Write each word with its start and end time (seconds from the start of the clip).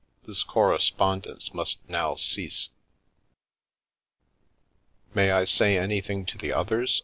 This 0.23 0.41
correspondence 0.41 1.53
must 1.53 1.77
now 1.87 2.15
cease."" 2.15 2.69
May 5.13 5.29
I 5.29 5.45
say 5.45 5.77
anything 5.77 6.25
to 6.25 6.39
the 6.39 6.51
others? 6.51 6.99